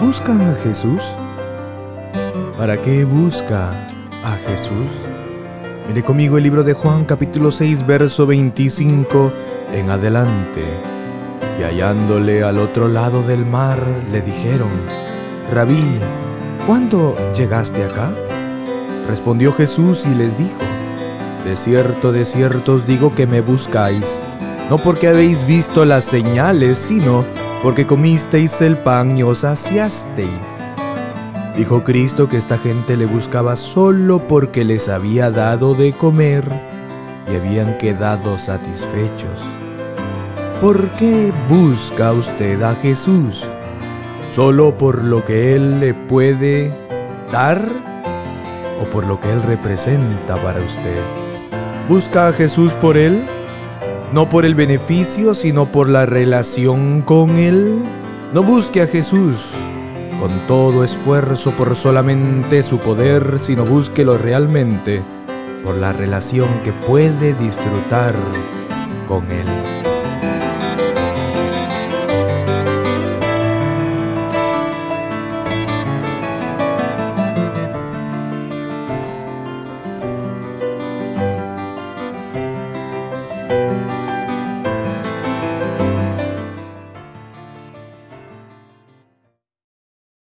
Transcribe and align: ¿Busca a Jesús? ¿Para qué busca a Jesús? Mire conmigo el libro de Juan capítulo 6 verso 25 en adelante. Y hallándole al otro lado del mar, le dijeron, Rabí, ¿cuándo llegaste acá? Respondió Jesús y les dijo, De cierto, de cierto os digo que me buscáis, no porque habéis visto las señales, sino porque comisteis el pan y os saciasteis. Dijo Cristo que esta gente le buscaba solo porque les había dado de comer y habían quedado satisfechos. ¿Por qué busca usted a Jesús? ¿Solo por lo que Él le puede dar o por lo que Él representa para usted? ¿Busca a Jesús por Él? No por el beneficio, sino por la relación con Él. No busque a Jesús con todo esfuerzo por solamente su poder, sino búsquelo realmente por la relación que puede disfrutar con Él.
¿Busca 0.00 0.32
a 0.32 0.54
Jesús? 0.62 1.02
¿Para 2.56 2.80
qué 2.80 3.04
busca 3.04 3.70
a 4.24 4.32
Jesús? 4.48 4.86
Mire 5.88 6.02
conmigo 6.02 6.38
el 6.38 6.44
libro 6.44 6.62
de 6.62 6.72
Juan 6.72 7.04
capítulo 7.04 7.50
6 7.50 7.86
verso 7.86 8.26
25 8.26 9.32
en 9.72 9.90
adelante. 9.90 10.64
Y 11.58 11.62
hallándole 11.62 12.42
al 12.42 12.58
otro 12.58 12.88
lado 12.88 13.22
del 13.22 13.44
mar, 13.44 13.80
le 14.10 14.22
dijeron, 14.22 14.70
Rabí, 15.52 15.84
¿cuándo 16.66 17.16
llegaste 17.34 17.84
acá? 17.84 18.14
Respondió 19.06 19.52
Jesús 19.52 20.06
y 20.06 20.14
les 20.14 20.38
dijo, 20.38 20.60
De 21.44 21.56
cierto, 21.56 22.12
de 22.12 22.24
cierto 22.24 22.74
os 22.74 22.86
digo 22.86 23.14
que 23.14 23.26
me 23.26 23.40
buscáis, 23.40 24.20
no 24.70 24.78
porque 24.78 25.08
habéis 25.08 25.46
visto 25.46 25.84
las 25.84 26.04
señales, 26.04 26.78
sino 26.78 27.24
porque 27.62 27.86
comisteis 27.86 28.60
el 28.60 28.76
pan 28.78 29.16
y 29.16 29.22
os 29.22 29.38
saciasteis. 29.38 30.28
Dijo 31.56 31.84
Cristo 31.84 32.28
que 32.28 32.36
esta 32.36 32.58
gente 32.58 32.96
le 32.96 33.06
buscaba 33.06 33.56
solo 33.56 34.26
porque 34.26 34.64
les 34.64 34.88
había 34.88 35.30
dado 35.30 35.74
de 35.74 35.92
comer 35.92 36.44
y 37.30 37.36
habían 37.36 37.78
quedado 37.78 38.38
satisfechos. 38.38 39.40
¿Por 40.60 40.88
qué 40.92 41.32
busca 41.48 42.12
usted 42.12 42.60
a 42.62 42.74
Jesús? 42.74 43.44
¿Solo 44.32 44.76
por 44.76 45.04
lo 45.04 45.24
que 45.24 45.54
Él 45.54 45.78
le 45.78 45.94
puede 45.94 46.72
dar 47.30 47.62
o 48.80 48.84
por 48.86 49.06
lo 49.06 49.20
que 49.20 49.30
Él 49.30 49.42
representa 49.42 50.42
para 50.42 50.60
usted? 50.60 51.02
¿Busca 51.88 52.28
a 52.28 52.32
Jesús 52.32 52.72
por 52.72 52.96
Él? 52.96 53.24
No 54.14 54.28
por 54.28 54.44
el 54.44 54.54
beneficio, 54.54 55.34
sino 55.34 55.72
por 55.72 55.88
la 55.88 56.06
relación 56.06 57.02
con 57.02 57.36
Él. 57.36 57.82
No 58.32 58.44
busque 58.44 58.80
a 58.80 58.86
Jesús 58.86 59.50
con 60.20 60.30
todo 60.46 60.84
esfuerzo 60.84 61.50
por 61.56 61.74
solamente 61.74 62.62
su 62.62 62.78
poder, 62.78 63.40
sino 63.40 63.64
búsquelo 63.64 64.16
realmente 64.16 65.02
por 65.64 65.74
la 65.74 65.92
relación 65.92 66.48
que 66.62 66.72
puede 66.72 67.34
disfrutar 67.34 68.14
con 69.08 69.28
Él. 69.32 69.93